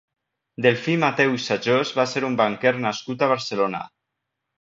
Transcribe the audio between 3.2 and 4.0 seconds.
a Barcelona.